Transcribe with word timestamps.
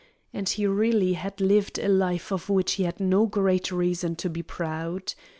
And 0.33 0.49
he 0.49 0.65
really 0.65 1.13
had 1.13 1.39
lived 1.39 1.77
a 1.77 1.87
life 1.87 2.31
of 2.31 2.49
which 2.49 2.71
he 2.73 2.85
had 2.85 2.99
no 2.99 3.27
great 3.27 3.71
reason 3.71 4.15
to 4.15 4.31
be 4.31 4.41
proud. 4.41 5.13